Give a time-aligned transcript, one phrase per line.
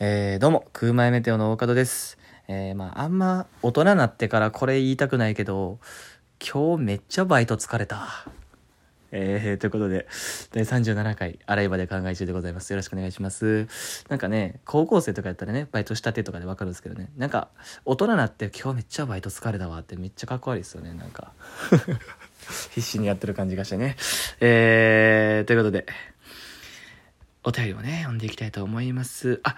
[0.00, 2.18] えー、どうも、空前メテオの大門です。
[2.46, 5.80] えー、まあ、あんま大人なってからこれ言いたくないけど、
[6.38, 8.06] 今日めっちゃバイト疲れた。
[9.10, 10.06] えー、ということで、
[10.52, 12.72] 第37回、洗い場で考え中でございます。
[12.72, 13.66] よろしくお願いします。
[14.08, 17.48] なんかね、高校生とかやったらね、バイトしたてとかでわかるんですけどね、なんか、
[17.84, 21.32] 大人なって今日めっちゃバイト疲れたわってめっちゃかっこ悪いですよね、なんか。
[22.70, 23.96] 必死にやってる感じがしてね。
[24.38, 25.86] えー、ということで、
[27.42, 29.40] お便りをね、読んでいきたいと思います。
[29.42, 29.56] あ、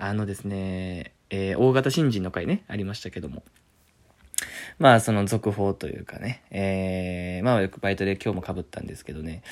[0.00, 3.42] あのですね、えー、大型新人の回ね、ありましたけども。
[4.78, 9.42] まあ、その続報というかね、えー、まあ、よくバイトで今日も被ったんですけどね、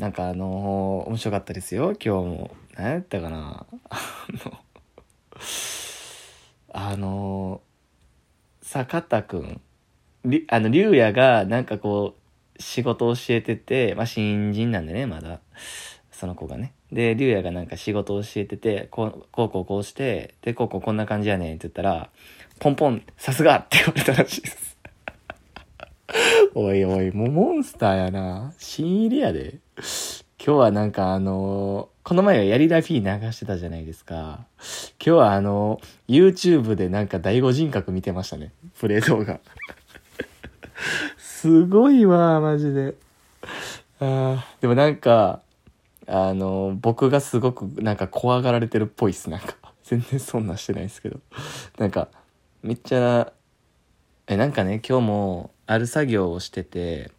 [0.00, 2.56] なんかあのー、面白かったですよ、今日も。
[2.74, 3.64] 何やったかな
[6.74, 9.60] あの、ー、坂田くん、
[10.24, 12.16] りあの、竜也がなんかこ
[12.58, 15.38] う、仕事を教えてて、まあ、新人なんでね、まだ。
[16.10, 16.72] その子がね。
[16.92, 22.10] で、竜也がなんか仕事を教えてて、こう、こうこうこうして、で、こうこうこんな感じやねんって言ったら、
[22.58, 24.78] ポンポン、さすが って言われたらしいです。
[26.54, 28.52] おいおい、もうモンスターやな。
[28.58, 29.58] 新入りやで。
[30.44, 34.44] 今日はなんかあのー、この前はやりだ P 流してたじゃないですか。
[34.58, 38.52] 今日はあのー、YouTube でなんか第五人格見てましたね。
[38.78, 39.40] プレイ動画。
[41.16, 42.94] すごいわ、マジで。
[44.00, 45.40] あでもなんか、
[46.06, 49.56] あの、僕がすごくなんか怖がられてるっぽいっす、なんか。
[49.84, 51.20] 全然そんなしてないですけど。
[51.78, 52.08] なんか、
[52.62, 53.32] めっちゃ、
[54.26, 57.10] え、なんかね、今日もある作業をしてて、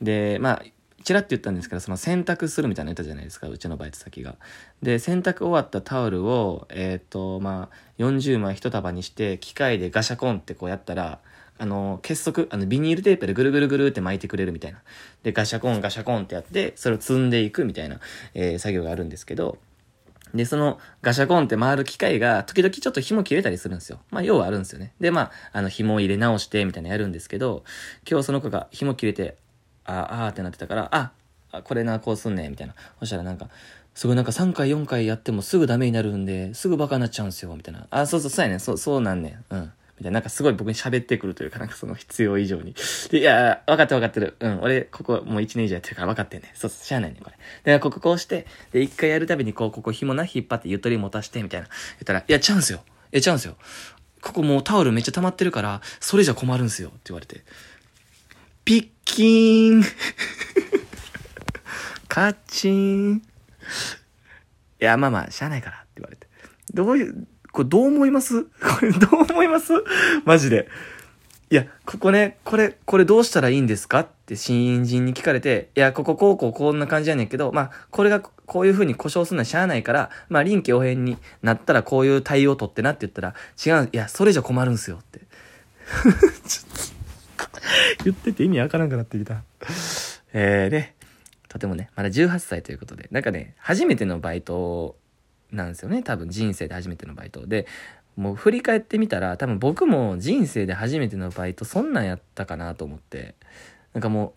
[0.00, 0.62] で、まあ、
[1.02, 4.36] ちらって言ったんですけど、その洗濯するみたいなの言ったじゃないですか、うちのバイト先が。
[4.82, 11.20] で、洗濯終わったタオルを、えっ、ー、と、まあ、40枚一束にして、機械でガシャコンってこうやったら、
[11.58, 14.82] あの、結束、あの、ビニールテープでぐるぐるぐるって巻いてくれるみたいな。
[15.22, 18.00] で、ガシャコンガシャコンってやって、それを積んでいくみたいな、
[18.34, 19.58] えー、作業があるんですけど、
[20.34, 24.00] で、そのガシャコンって回る機械が、時々ちょっと紐切れたりするんですよ。
[24.10, 24.94] まあ、要はあるんですよね。
[24.98, 27.64] で、まあ、あの、紐を入れ直して、みたいなやるんですけど、
[28.10, 29.36] 今日その子が紐切れて、
[29.84, 31.12] ああーってなってたから、あ、
[31.62, 32.74] これな、こうすんねんみたいな。
[32.98, 33.48] そしたらなんか、
[33.94, 37.86] すごいなんか3回4回やってもすぐダメになるんで、すぐバカになっちゃうんすよ、みたいな。
[37.90, 39.72] あ、そうそう、そうやねんそう、そうなんねんうん。
[39.98, 42.74] みたいな、なんかすごい僕に喋ってくるというか、なんかその必要以上に。
[43.10, 44.36] で、いや、分かって分かってる。
[44.40, 46.56] うん、俺、ここもう1年以上やってるから分かってんねん。
[46.56, 47.36] そうそう、しゃあないねん、これ。
[47.64, 51.66] で、こここうして、で、一回やるたびにこう、ここ紐な、引っ張ってゆとり持たして、みたいな。
[51.66, 52.82] 言ったら、いや、チャンスよ。
[53.12, 53.56] え、チャンスよ。
[54.22, 56.88] ここもうタオルめっちゃ溜まってるから、それじゃ困るんすよ。
[56.88, 57.42] って言われて。
[58.64, 59.84] ピッキーン
[62.08, 63.20] カチーンい
[64.78, 66.26] や、まあまあ、しゃあないからって言われて。
[66.72, 68.44] どういう、これどう思います？
[68.64, 69.72] これどう思います？
[70.24, 70.66] マジで。
[71.50, 74.00] いや、ここね、これ、これどうしたらいいんですか？
[74.00, 85.20] って新人に聞かれて、いや、こここうこうこんな感じやねんけど、まあ、これがこういう風に故障するのはしゃあないから、まあ、臨機応変になったらこういう対応を取ってなって言ったら、違う、いや、それじゃ困るんすよって。
[88.04, 89.42] 言ってて意味わからんくなってきた。
[90.32, 90.94] えー、で、
[91.48, 94.96] とてもね、まだ18歳ということで、なんかね、初めてのバイト
[95.52, 96.02] なんですよね。
[96.02, 97.46] 多分人生で初めてのバイト。
[97.46, 97.66] で
[98.16, 103.34] もう振り返ってみたら多分僕も人生で初めてのバイトそんなんやったかなと思って。
[103.94, 104.32] なんかもう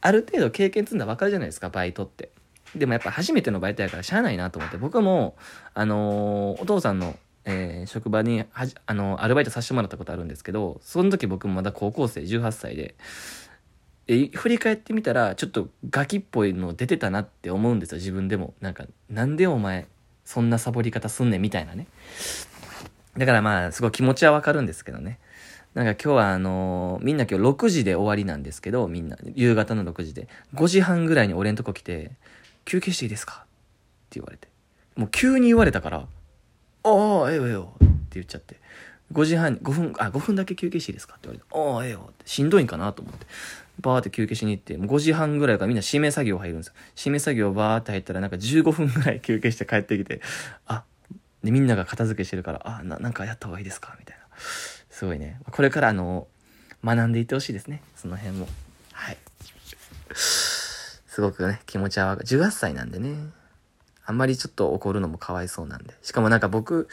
[0.00, 2.30] ある程度経験積んだら分かるじゃないですかバイトって。
[2.76, 4.76] でもやっぱ初めてのバイトやからしゃあないなと思って。
[4.76, 5.36] 僕も
[5.74, 7.16] あのー、お父さんの
[7.50, 12.94] えー、職場にはじ、あの、アルバイトさせてもらったことあるんですけど、その時僕もまだ高校生18歳で、
[14.06, 18.52] え振り返ってみたら、ちょっとガキっぽいの出てたなって思うんですよ、自分でも。
[18.60, 19.86] なんか、なんでお前、
[20.26, 21.86] そんなサボり方すんねんみたいなね。
[23.16, 25.18] だからまあ、すごい気持ちはわかるんですけどね。
[25.72, 30.28] なんか今日はあのー、みんな今日6時で終わりなんですけど、みんな、夕方の6時で。
[30.54, 32.10] 5時半ぐらいに俺んとこ来て、
[32.66, 33.44] 休憩していいですか？
[33.44, 33.46] っ
[34.10, 34.48] て言われて。
[34.96, 36.08] もう急に言われたから、
[36.84, 38.56] ああ、ええよええよって言っちゃって。
[39.12, 41.14] 5時半、5分、あ、5分だけ休憩していいですか？
[41.16, 42.28] って言われて、ああ、ええよって。
[42.28, 42.92] しんどいんかな？
[42.92, 43.26] と思って。
[43.80, 46.72] バーって休憩しに行って、もう5時半ぐらいからみんな締め作業入るんですよ。
[46.96, 50.20] 締め作業バーって入ったらなんか15分ぐらい休憩して帰ってきて、
[50.66, 50.84] あ、
[51.44, 53.96] で、みんなが片付けしてるから、あ、ななんかやった方がいいですか？
[53.98, 54.24] みたいな。
[54.90, 55.40] すごいね。
[55.50, 56.26] これからあの、
[56.84, 57.82] 学んでいってほしいですね。
[57.94, 58.48] その辺も。
[58.92, 59.18] はい。
[60.14, 63.14] すごくね、気持ちはわか18歳なんでね。
[64.08, 65.92] あんまりちょっと怒るのもかわいそうなんで。
[66.00, 66.88] しかもなんか僕、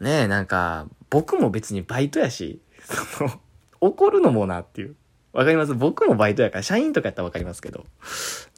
[0.00, 2.60] ねえ、なんか、僕も別にバイトやし、
[3.16, 3.40] その、
[3.80, 4.96] 怒るのもなっていう。
[5.32, 5.74] わかります？
[5.74, 7.86] 僕もバイトやから、社員とかやったらわかりますけど。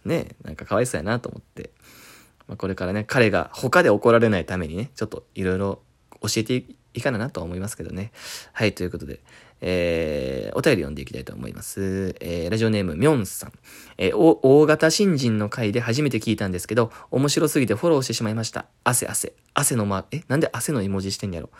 [0.05, 1.71] ねえなんかかわいそうやなと思って。
[2.49, 5.81] まあ、これからね、彼が他で怒られないためにね、ちょっといろいろ
[6.23, 8.11] 教えていかななとは思いますけどね。
[8.53, 9.21] はい、ということで、
[9.60, 12.16] えー、お便り読んでいきたいと思います。
[12.20, 13.52] えー、ラジオネーム、みょんさん。
[13.98, 18.66] えー、大型新人の回で初めて聞いたんですけど、面白すぎてフォローしてしまいました。
[18.84, 19.32] 汗汗。
[19.54, 21.50] 汗のま、え、なんで汗の絵文字してんやろ？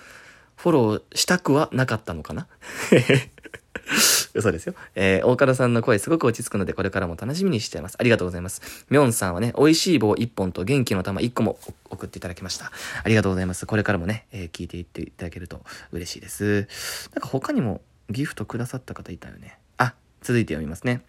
[0.57, 2.47] フォローしたくはなかったのかな？
[4.35, 4.75] 嘘ですよ。
[4.95, 7.97] えー、大方さんの声すごく落ち着くので、これからも楽しみにしています。
[7.99, 8.87] ありがとうございます。
[8.89, 11.59] みょんさんはね、美味しい棒1本と元気の玉1個も
[11.91, 12.71] 送っていただきました。
[13.03, 13.67] ありがとうございます。
[13.67, 15.63] これからもね、えー、聞いていっていただけると
[15.93, 16.69] 嬉しいです。
[17.15, 17.81] なんか他にも
[18.11, 19.59] ギフトくださった方いたよね。
[19.79, 21.03] あ、続いて読みますね。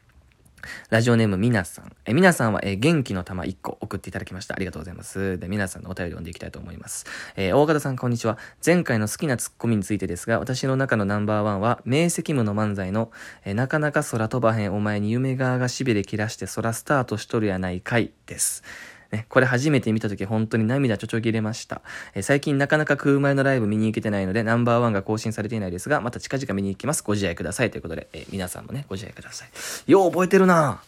[0.89, 1.95] ラジオネームみなさん。
[2.05, 4.55] え、みなさんは、え、元気の玉1個送っていただきました。
[4.55, 5.39] ありがとうございます。
[5.39, 7.05] で、みなさんのお便り読んでいきたいと思います。
[7.35, 8.37] えー、大方さんこんにちは。
[8.63, 13.11] 前回の好きなツッコミについてですが、私の中のナンバーワンは、明晰夢の漫才の、
[13.43, 18.63] えなかなか空飛ばへんお前に夢側がしびれ切らして空スタートしとるやないかいです。
[19.11, 21.81] ね、これ初めて見た時本当に涙ちょちょぎれました。
[22.15, 27.03] え、最近なかなか空前のライブ見に行けてないのでナンバーワンが更新されていないですが、また近々見に行きます。
[27.03, 29.91] ご自愛くださいということで、え、皆さんもね、ご自愛ください。
[29.91, 30.81] よう覚えてるな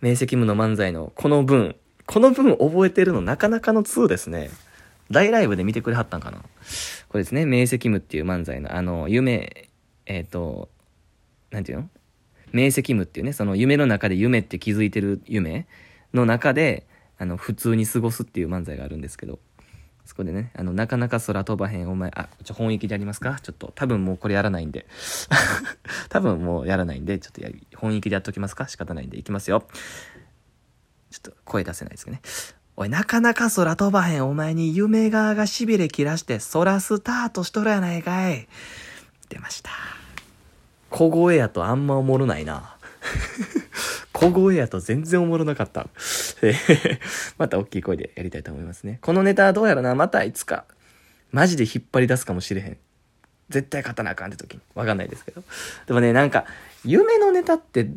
[0.00, 1.76] 明晰夢の漫才のこの文。
[2.06, 4.50] この文覚えてるのなかなかの2ですね。
[5.10, 6.38] 大ライブで見てくれはったんかな
[7.08, 9.70] これですね、明晰夢っていう漫才の、あの、夢、
[10.06, 10.68] えっ、ー、と、
[11.50, 11.88] なんていうの？
[12.52, 15.66] 明晰夢っていうね、その夢の中で夢って気づいてる夢
[16.14, 16.86] の中で、
[17.18, 19.38] あの、普通に過ごすっていう漫才があるんですけど、
[20.04, 23.38] そこでね、あの、なかなか空飛ばへん、お前、あ、ちょ、本域でやりますか？
[23.42, 24.86] ちょっと、多分もうこれやらないんで。
[26.08, 28.68] 多分もうやらないんで、ちょっとや、本域でやっときますか？
[28.68, 29.66] 仕方ないんで、いきますよ。
[31.10, 32.22] ちょっと声出せないですけどね。
[32.76, 38.46] おい、なかなか空飛ばへん、お前に夢側がしびれ切らして、空スタートしとるやないかい。
[39.28, 39.70] 出ました。
[40.90, 42.76] 小声やとあんまおもろないな。
[44.16, 45.88] 小声やと全然おもろなかった。
[47.36, 48.98] また大きい声でやりたいと思いますね。
[49.02, 50.64] このネタはどうやらな、またいつか、
[51.32, 52.78] マジで引っ張り出すかもしれへん。
[53.50, 54.60] 絶対勝たなあかんって時に。
[54.74, 55.42] わかんないですけど。
[55.86, 56.46] でもね、なんか、
[56.82, 57.90] 夢のネタって、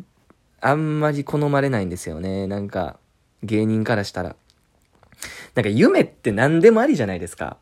[0.60, 2.46] あんまり好まれないんですよね。
[2.46, 2.98] なんか、
[3.42, 4.36] 芸人からしたら。
[5.54, 7.56] なんか夢って何でもありじゃないですか。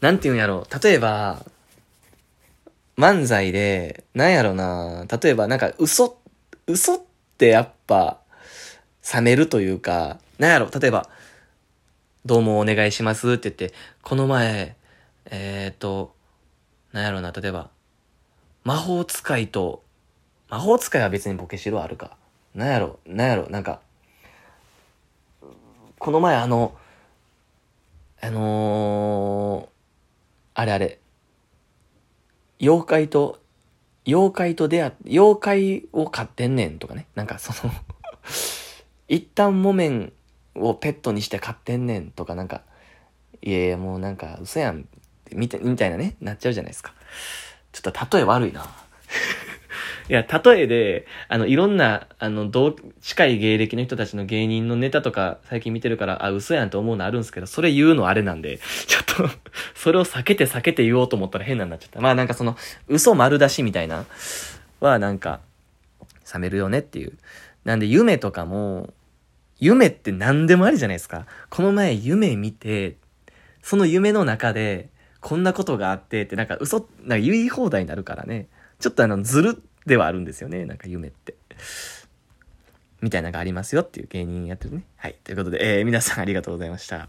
[0.00, 0.84] なんて言うんやろう。
[0.84, 1.46] 例えば、
[2.98, 5.06] 漫才で、なんやろな。
[5.22, 6.18] 例えばなんか嘘、
[6.66, 7.00] 嘘っ
[7.38, 8.16] てやっぱ、
[9.14, 11.08] 冷めるというか、なんやろ、例えば、
[12.24, 14.76] どうもお願いしますって言って、この前、
[15.26, 16.14] えっ、ー、と、
[16.92, 17.68] なんやろな、例えば、
[18.64, 19.82] 魔法使いと、
[20.48, 22.16] 魔法使いは別にボケしろあるか。
[22.54, 23.80] なんやろ、なんやろ、なんか、
[25.98, 26.74] この前あの、
[28.22, 30.98] あのー、あれあれ、
[32.58, 33.41] 妖怪と
[34.04, 37.06] 妖怪と出会って、妖怪を飼ってんねんとかね。
[37.14, 37.72] なんかその
[39.08, 40.12] 一旦木綿
[40.54, 42.62] をペットにして飼ってんねんとかなんか、
[43.42, 44.88] いやいやもうなんか嘘やん
[45.32, 46.94] みたいなね、なっちゃうじゃないですか。
[47.72, 48.66] ちょっと例え悪いな。
[50.08, 59.30] いや、例えで、あの、いろんな、あの、同、近い芸歴の人たちの芸人のネタとか最近見てるから、あ、嘘やんと思うのあるんですけど、それ言うのあれなんで、ちょっと
[59.74, 62.00] それを避けて避けて言おうと思ったら変なんなっちゃった。
[62.00, 62.56] まあなんかその、
[62.88, 64.04] 嘘丸出しみたいな、
[64.80, 65.40] はなんか、
[66.32, 67.12] 冷めるよねっていう。
[67.64, 68.92] なんで夢とかも、
[69.58, 71.26] 夢って何でもありじゃないですか。
[71.48, 72.96] この前夢見て、
[73.62, 74.88] その夢の中で、
[75.20, 78.48] こんなことがあってって、なんか嘘、なんか言い放題になるからね。
[78.80, 80.64] ちょっとあの、ずるではあるんですよね。
[80.64, 81.34] なんか夢って。
[83.00, 84.84] みたいなのがありますよっていう芸人やってるね。
[84.96, 85.16] はい。
[85.24, 87.08] ということで、えー、皆さんありがとうございました。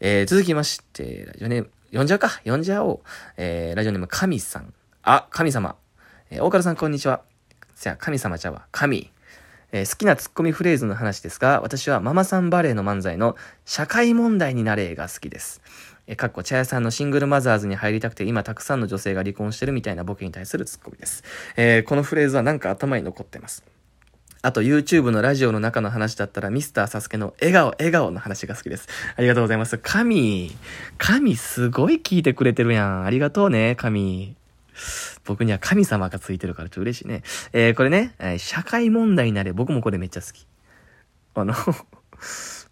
[0.00, 3.00] えー、続きまして、ラジオネーム、呼んじゃうか呼んじゃおう。
[3.38, 4.74] えー、ラジオネーム、神さん。
[5.02, 5.76] あ、神様。
[6.30, 7.22] えー、大倉さん、こんにちは。
[7.74, 8.66] じゃあ、神様ちゃうわ。
[8.70, 9.10] 神。
[9.72, 15.62] えー、好きなツッコミフレーズの話ですが、私はママさんバレーの漫才の社会問題になれが好きです。
[16.10, 21.22] えかっこ茶屋さんのシングルマザーズに入りたくて今たくさんの女性が離婚してるみたいなボケに対するツッコミです。
[21.56, 23.62] えー、このフレーズはなんか頭に残ってます。
[24.40, 28.88] あと YouTube のラジオの中の話だったらミスターサスケの笑顔、笑顔の話が好きです。
[29.16, 29.76] ありがとうございます。
[29.76, 30.50] 神、
[30.96, 33.04] 神すごい聞いてくれてるやん。
[33.04, 34.34] ありがとうね、神。
[35.26, 37.22] 僕には神様がついてるからちょっと嬉しいね。
[37.52, 39.52] えー、これね、社会問題になれ。
[39.52, 40.46] 僕もこれめっちゃ好き。
[41.34, 41.54] あの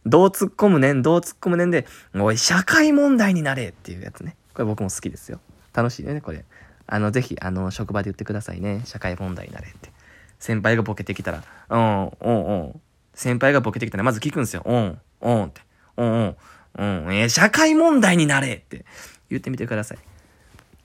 [0.07, 4.37] どう突っ込むねん、どう突っ込むねんで、おい、社会問題になれっていうやつね。
[4.55, 5.41] これ僕も好きですよ。
[5.75, 6.45] 楽しいね、これ。
[6.87, 8.83] あの、ぜひ、あの、職場で言ってくださいね。
[8.85, 9.91] 社会問題になれって。
[10.39, 12.81] 先輩がボケてきたら、うん、うん、うん。
[13.15, 14.63] 先輩がボケてきたら、まず聞くんですよ。
[14.65, 15.61] うん、うんって。
[15.97, 16.37] うん、うん、
[16.79, 17.15] うん。
[17.15, 18.85] えー、社会問題になれって
[19.29, 19.99] 言ってみてください。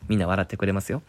[0.08, 1.02] みんな笑ってくれますよ。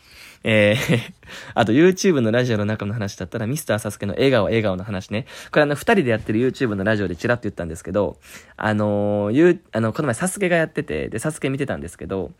[0.45, 1.13] えー
[1.55, 5.27] あと YouTube のラジオの中の話だったら、ミスターサスケの笑顔、笑顔の話ね。
[5.51, 8.19] これあの、二人でやってる YouTube のラジオでチラッと言ったんですけど、
[8.57, 12.33] あのー、ゆあの、この前サスケがやってて、で、サスケ見てたんですけど、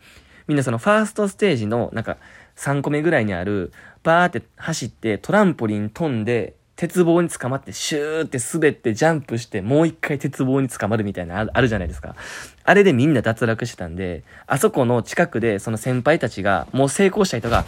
[0.47, 2.17] みんなそのファーストステージのなんか
[2.57, 3.71] 3個目ぐらいにある、
[4.03, 12.15] バーって走ってトランポリン飛んで、鉄棒に捕まってシューって滑ってジャンプしてもう一回鉄棒に捕まるみたいなあるじゃないですか。
[12.63, 17.65] あれでみんな脱落してたんで、あそこの近くでその先輩たちがもう成功した人が、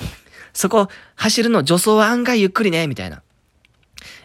[0.53, 3.21] そこ走るの助走は案外ゆっくりね、みたいな。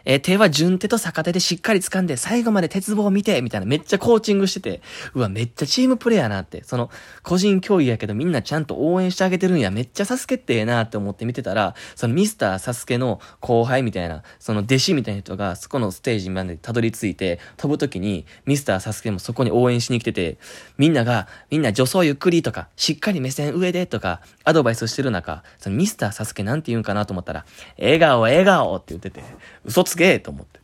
[0.04, 4.82] えー、手は順手と逆手でしっかり掴んで、最後まで鉄棒を見て、みたいな、めっちゃコーチングしてて、
[5.14, 6.90] うわ、めっちゃチームプレイやなって、その、
[7.22, 20.38] 個人競技やけどみんなちゃんと応援してあげてるんや、めっちゃサスケってええなって思って見てたら、そのミスターサスケの後輩みたいな、その弟子みたいな人が、そこのステージまでたどり着いて、飛ぶ時に、ミスターサスケもそこに応援しに来てて、
[20.78, 27.44] みんなが、みんな助走ゆっくりとか、しっかり目線上でとか、アドバイスしてる中、そのミスターサスケなんて言うんかなと思ったら、
[27.78, 29.22] 笑顔笑顔って言ってて、
[29.64, 30.60] 嘘つすげえと思って。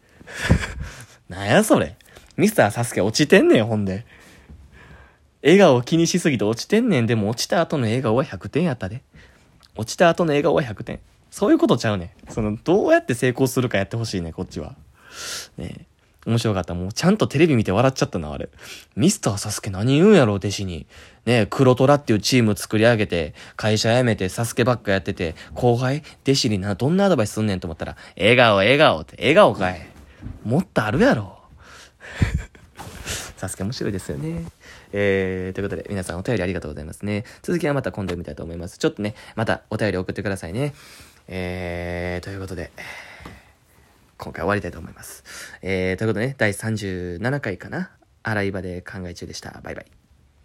[1.28, 1.96] なんやそれ。
[2.36, 4.06] ミスターサスケ落ちてんねん、ほんで。
[5.42, 7.06] 笑顔気にしすぎて落ちてんねん。
[7.06, 9.02] でも落ちた後の笑顔は100点やったで。
[9.74, 11.00] 落ちた後の笑顔は100点。
[11.30, 12.32] そういうことちゃうねん。
[12.32, 14.76] その、どうやって成功するかやってほしいね、こっちは。
[15.56, 15.95] ねえ
[16.26, 16.74] 面白かった。
[16.74, 18.48] もうちゃんとテレビ見て笑っちゃったな、あれ。
[18.96, 20.86] ミスターサスケ何言うんやろ、弟子に。
[21.24, 29.86] ね黒虎っていうチーム作り上げて、会社辞めてサスケばっかやってて、後輩、弟子にな、どんなアドバイスすんねんと思ったら、笑顔、笑顔って、笑顔かい。
[30.44, 31.38] もっとあるやろ。
[33.36, 34.44] サスケ面白いですよね。
[34.92, 37.24] えー、ということで、皆さんお便りありがとうございますね。
[37.42, 38.78] 続きはまた今度読みたいと思います。
[38.78, 40.74] ちょっとね、またお便り送ってくださいね。
[41.28, 42.70] えー、ということで、
[44.18, 45.24] 今回終わりたいと思います。
[45.62, 47.90] えー、ということでね、第37回かな。
[48.22, 49.60] 洗い場で考え中でした。
[49.62, 49.95] バイバイ。